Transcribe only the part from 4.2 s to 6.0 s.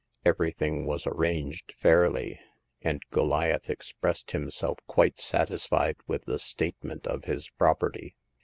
himself quite satisfied